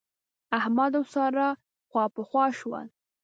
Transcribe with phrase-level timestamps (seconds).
[0.57, 1.49] احمد او سارا
[1.89, 2.87] خواپخوا شول.